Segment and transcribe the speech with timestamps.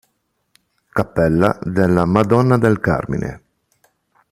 [0.89, 3.43] Cappella della Madonna del Carmine